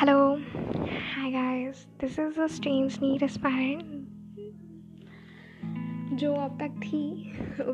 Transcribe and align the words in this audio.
Hi 0.00 1.30
guys, 1.30 1.86
this 1.98 2.16
is 2.16 2.38
a 2.38 2.48
strange 2.48 2.94
need 3.00 3.22
aspirant 3.22 3.82
जो 6.20 6.32
अब 6.34 6.56
तक 6.60 6.78
थी 6.84 7.00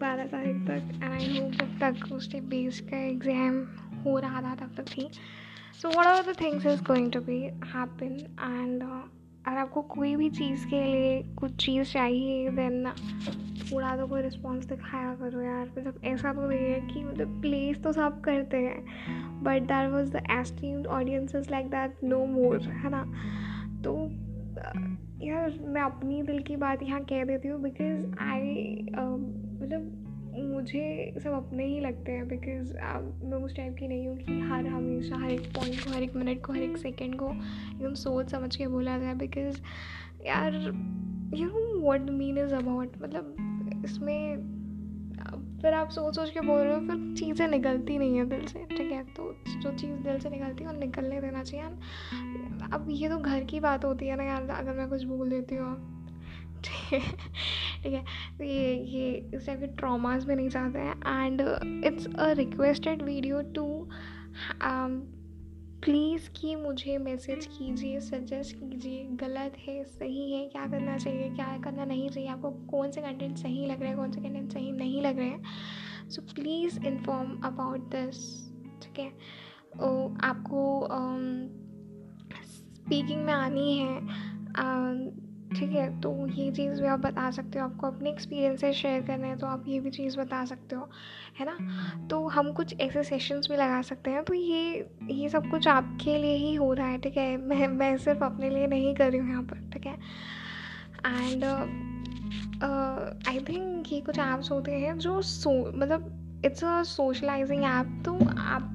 बारह 0.00 0.24
तारीख 0.32 0.56
तक 0.70 0.90
एंड 1.02 1.12
आई 1.12 1.38
होप 1.38 1.62
अब 1.62 1.76
तक 1.82 2.12
उसके 2.12 2.40
बेस 2.54 2.80
का 2.90 3.04
एग्ज़ाम 3.04 3.60
हो 4.04 4.18
रहा 4.18 4.42
था 4.42 4.54
तब 4.54 4.74
तक 4.76 4.88
थी। 4.96 5.08
So 5.82 5.88
what 5.88 6.06
are 6.06 6.22
the 6.22 6.34
things 6.40 6.66
is 6.66 6.82
going 6.90 7.12
to 7.12 7.20
be 7.28 7.38
happen 7.74 8.18
and 8.40 8.82
अगर 8.82 9.58
आपको 9.58 9.82
कोई 9.94 10.14
भी 10.16 10.30
चीज़ 10.40 10.66
के 10.66 10.84
लिए 10.84 11.22
कुछ 11.38 11.56
चीज़ 11.64 11.92
चाहिए 11.92 12.50
देन 12.58 12.84
थोड़ा 13.72 13.96
तो 13.96 14.06
कोई 14.06 14.22
रिस्पॉन्स 14.22 14.64
दिखाया 14.66 15.14
करो 15.14 15.40
यार। 15.40 15.70
मतलब 15.78 16.00
ऐसा 16.04 16.32
तो 16.32 16.48
नहीं 16.48 16.58
है 16.58 16.80
कि 16.80 17.04
मतलब 17.04 17.40
प्लेस 17.40 17.82
तो 17.82 17.92
सब 17.92 18.20
करते 18.20 18.56
हैं। 18.56 19.42
But 19.42 19.62
that 19.62 19.90
was 19.90 20.12
the 20.12 20.22
esteemed 20.30 20.86
audiences 20.86 21.50
like 21.50 21.66
that 21.66 22.04
no 22.04 22.24
more 22.26 22.60
है 22.60 22.90
ना? 22.90 23.04
तो 23.84 24.08
यार, 25.26 25.58
मैं 25.62 25.82
अपनी 25.82 26.22
दिल 26.22 26.38
की 26.38 26.56
बात 26.56 26.82
यहाँ 26.82 27.00
कह 27.00 27.24
देती 27.24 27.48
हूँ 27.48 27.62
बिकॉज़ 27.62 28.12
आई 28.20 28.76
मतलब 29.62 30.04
मुझे 30.54 31.14
सब 31.24 31.30
अपने 31.30 31.64
ही 31.64 31.80
लगते 31.80 32.12
हैं 32.12 32.28
बिकॉज़ 32.28 32.74
मैं 33.24 33.42
उस 33.44 33.56
टाइप 33.56 33.76
की 33.78 33.88
नहीं 33.88 34.08
हूँ 34.08 34.16
कि 34.16 34.40
हर 34.40 34.66
हमेशा, 34.66 35.16
हर 35.16 35.30
एक 35.30 35.40
पॉइंट 35.40 35.80
को, 35.80 35.90
हर 35.90 36.02
एक 36.02 36.16
मिनट 36.16 36.46
को, 36.46 36.52
हर 36.52 36.58
एक 36.58 36.76
सेकेंड 36.76 37.14
को 37.14 37.30
एकदम 37.76 37.94
सोच 37.94 38.30
समझ 38.30 38.56
के 38.56 38.66
बोला 38.66 38.98
जाए 38.98 39.14
बिकॉज़ 39.14 39.60
यार 40.26 40.54
you 41.34 41.46
know 41.46 41.90
what 41.90 42.00
mean 42.00 42.38
is 42.38 42.54
about 42.54 42.92
मतलब 43.02 43.47
इसमें, 43.84 44.36
फिर 45.62 45.74
आप 45.74 45.88
सोच 45.90 46.16
सोच 46.16 46.30
के 46.30 46.40
बोल 46.40 46.60
रहे 46.60 46.74
हो, 46.74 46.80
फिर 46.80 47.14
चीज़ें 47.18 47.48
निकलती 47.48 47.98
नहीं 47.98 48.16
है 48.16 48.24
दिल 48.24 48.46
से, 48.46 48.64
ठीक 48.64 48.92
है? 48.92 49.04
तो 49.04 49.36
जो 49.62 49.72
चीज़ 49.72 49.92
दिल 49.92 50.18
से 50.18 50.30
निकलती 50.30 50.64
है, 50.64 50.70
वो 50.70 50.78
निकलने 50.78 51.20
देना 51.20 51.42
चाहिए। 51.42 51.66
अब 52.72 52.86
ये 52.90 53.08
तो 53.08 53.18
घर 53.18 53.44
की 53.44 53.60
बात 53.60 53.84
होती 53.84 54.06
है 54.06 54.16
ना 54.16 54.24
यार, 54.24 54.48
अगर 54.50 54.72
मैं 54.72 54.88
कुछ 54.88 55.02
बोल 55.02 55.30
देती 55.30 55.54
हूँ 55.54 55.94
ठीक 56.64 56.92
है 56.92 57.00
ठीक 57.82 57.92
है 57.92 58.04
तो 58.38 58.44
ये 58.44 58.74
ये, 58.74 59.30
इस 59.34 59.46
टाइप 59.46 59.60
के 59.60 59.66
ट्रामास 59.66 60.24
भी 60.24 60.34
नहीं 60.34 60.48
चाहते 60.48 60.78
हैं। 60.78 61.24
And 61.24 61.40
it's 61.84 62.06
a 62.18 62.32
requested 62.32 63.02
video 63.02 63.42
to 63.42 63.88
please 65.82 66.30
कि 66.30 66.56
मुझे 66.56 66.98
मैसेज 66.98 67.46
कीजिए 67.46 68.00
सजेस्ट 68.00 68.56
कीजिए 68.56 69.04
गलत 69.04 69.56
है 69.68 69.84
सही 69.84 70.32
है 70.32 70.48
क्या 70.48 70.66
करना 70.66 70.98
चाहिए 70.98 71.30
क्या 71.30 71.58
करना 71.58 71.84
नहीं 71.84 72.08
चाहिए 72.08 72.28
आपको 72.28 72.50
कौन 72.50 72.90
से 72.90 73.00
कंटेंट 73.00 73.36
सही 73.36 73.66
लग 73.66 73.80
रहे 73.80 73.88
हैं 73.88 73.98
कौन 73.98 74.12
से 74.12 74.20
कंटेंट 74.20 74.52
सही 74.52 74.72
नहीं 74.72 75.02
लग 75.02 75.18
रहे 75.18 75.28
हैं। 75.28 75.42
So 76.10 76.22
please 76.22 76.86
inform 76.86 77.40
about 77.40 77.80
this 77.80 78.48
ठीक 78.82 78.98
है? 78.98 79.08
आपको 80.20 80.88
स्पीकिंग 82.44 83.20
um, 83.20 83.26
में 83.26 83.32
आनी 83.32 83.78
है 83.78 84.00
ठीक 85.56 85.70
है? 85.72 86.00
तो 86.00 86.26
ये 86.26 86.50
चीज़ 86.50 86.80
भी 86.82 86.86
आप 86.88 86.98
बता 86.98 87.30
सकते 87.30 87.58
हो, 87.58 87.64
आपको 87.64 87.86
अपने 87.86 88.10
एक्सपीरियंसेस 88.10 88.76
शेयर 88.76 89.02
करने 89.02 89.28
हैं 89.28 89.38
तो 89.38 89.46
आप 89.46 89.64
ये 89.68 89.80
भी 89.80 89.90
चीज़ 89.90 90.18
बता 90.18 90.44
सकते 90.44 90.76
हो, 90.76 90.88
है 91.40 91.46
ना? 91.46 92.06
तो 92.10 92.26
हम 92.28 92.52
कुछ 92.52 92.74
ऐसे 92.80 93.02
सेशंस 93.02 93.48
भी 93.50 93.56
लगा 93.56 93.82
सकते 93.82 94.10
हैं 94.10 94.24
तो 94.24 94.34
ये 94.34 94.90
ये 95.10 95.28
सब 95.28 95.50
कुछ 95.50 95.68
आपके 95.68 96.18
लिए 96.18 96.36
ही 96.36 96.54
हो 96.54 96.72
रहा 96.72 96.86
है, 96.86 96.98
ठीक 96.98 97.16
है? 97.16 97.36
मैं 97.48 97.68
मैं 97.68 97.96
सिर्फ़ 97.96 98.24
अपने 98.24 98.50
लिए 98.50 98.66
नहीं 98.66 98.94
कर 98.94 99.10
रही 99.10 99.20
हूँ 99.20 99.30
यहाँ 99.30 99.42
पर, 99.42 99.70
ठीक 99.72 99.86
है? 99.86 99.98
एंड 101.06 101.44
आई 103.28 103.38
थिंक 103.38 103.92
ये 103.92 104.00
कुछ 104.00 104.18
ऐप्स 104.18 104.50
होते 104.50 104.72
हैं 104.72 104.98
जो 104.98 105.20
सो 105.22 105.50
मतलब 105.74 106.42
इट्स 106.44 106.64
अ 106.64 106.82
सोशलाइजिंग 106.82 107.64
ऐप 107.64 108.02
तो 108.04 108.14
आप 108.38 108.74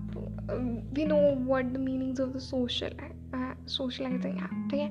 we 0.93 1.05
know 1.05 1.17
what 1.53 1.65
the 1.65 1.77
meanings 1.77 2.21
of 2.21 2.29
the 2.29 2.39
social 2.39 2.97
socializing 3.67 4.37
app 4.37 4.67
ठीक 4.71 4.79
है? 4.79 4.89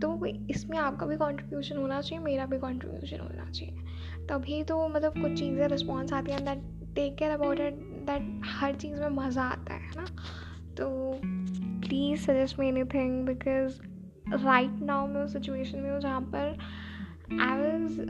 तो 0.00 0.26
इसमें 0.26 0.76
आपका 0.78 1.06
भी 1.06 1.16
कंट्रीब्यूशन 1.16 1.76
होना 1.76 2.00
चाहिए, 2.00 2.24
मेरा 2.24 2.46
भी 2.46 2.58
कंट्रीब्यूशन 2.58 3.20
होना 3.20 3.50
चाहिए। 3.50 4.26
तभी 4.28 4.62
तो 4.62 4.86
मतलब 4.88 5.20
कुछ 5.22 5.38
चीज़ें 5.38 5.66
रिस्पॉन्स 5.68 6.12
आती 6.12 6.32
हैं 6.32 6.44
that 6.44 6.62
take 6.94 7.16
care 7.16 7.30
about 7.30 7.60
it 7.60 7.74
that 8.06 8.40
हर 8.46 8.74
चीज़ 8.74 9.00
में 9.00 9.08
मज़ा 9.16 9.42
आता 9.42 9.74
है 9.74 9.90
ना? 9.96 10.06
तो 10.76 10.88
please 11.80 12.20
suggest 12.20 12.58
me 12.60 12.68
any 12.68 12.84
thing 12.94 13.26
because 13.26 13.80
right 14.44 14.82
now 14.82 15.06
मैं 15.06 15.22
उस 15.22 15.32
सिचुएशन 15.32 15.78
में 15.78 15.90
हूँ 15.90 16.00
जहाँ 16.00 16.20
पर 16.34 16.58
आई 17.40 17.58
वॉज़ 17.58 18.00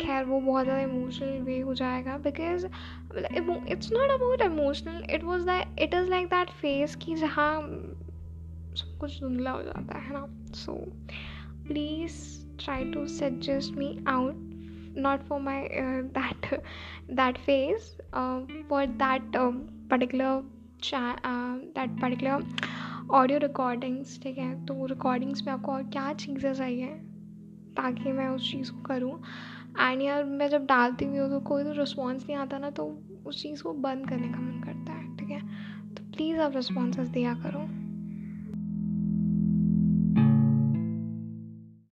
खैर 0.00 0.24
वो 0.24 0.40
बहुत 0.40 0.64
ज़्यादा 0.64 0.82
इमोशनल 0.82 1.40
वे 1.42 1.58
हो 1.60 1.74
जाएगा 1.74 2.16
because 2.18 2.66
it's 3.72 3.92
not 3.92 4.10
about 4.10 4.42
emotional 4.42 5.02
it 5.10 5.24
was 5.24 5.42
that 5.42 5.80
it 5.80 5.94
is 5.94 6.08
like 6.10 6.26
that 6.26 6.50
phase 6.60 6.94
कि 6.96 7.14
जहाँ 7.14 7.60
सब 8.74 8.98
कुछ 8.98 9.20
धुंधला 9.20 9.50
हो 9.50 9.62
जाता 9.62 9.98
है 9.98 10.12
ना? 10.12 10.54
So 10.54 10.72
please 11.66 12.46
try 12.64 12.84
to 12.84 13.06
suggest 13.06 13.74
me 13.74 14.04
out 14.08 14.50
that 17.10 17.32
phase 17.32 17.84
uh, 18.14 18.40
for 18.40 18.86
that 18.98 19.22
um, 19.22 19.54
particular 19.92 20.42
cha- 20.82 21.20
uh, 21.20 21.60
that 21.78 22.00
particular 22.04 22.44
audio 23.10 23.38
recordings 23.38 24.22
ठीक 24.22 24.38
है? 24.38 24.66
तो 24.66 24.86
रिकॉर्डिंग्स 24.86 25.46
में 25.46 25.52
आपको 25.52 25.72
और 25.72 25.82
क्या 25.82 26.12
चीज़ें 26.12 26.54
चाहिए 26.54 26.86
ताकि 27.76 28.12
मैं 28.12 28.28
उस 28.28 28.52
चीज़ 28.52 28.72
को 28.72 28.82
करूँ? 28.82 29.22
एंड 29.80 30.02
यार 30.02 30.24
मैं 30.24 30.48
जब 30.48 30.66
डालती 30.66 31.04
हुई 31.04 31.18
हूँ 31.18 31.30
तो 31.30 31.40
कोई 31.40 31.64
तो 31.64 31.72
रिस्पॉन्स 31.72 32.22
नहीं 32.22 32.36
आता 32.36 32.58
ना 32.58 32.70
तो 32.70 32.98
उस 33.26 33.42
चीज़ 33.42 33.62
को 33.62 33.72
बंद 33.72 34.08
करने 34.08 34.28
का 34.28 34.40
मन 34.40 34.60
करता 34.64 34.92
है 34.92 35.16
ठीक 35.16 35.30
है? 35.30 35.40
तो 35.94 36.02
प्लीज़ 36.02 36.38
आप 36.38 36.56
रिस्पॉन्स 36.56 36.98
दिया 36.98 37.34
करो। 37.34 37.79